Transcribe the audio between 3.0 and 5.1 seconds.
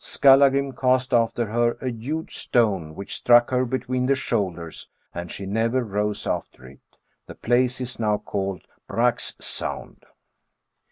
struck her between the shoulders,